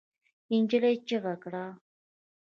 [0.55, 1.65] نجلۍ چيغه کړه.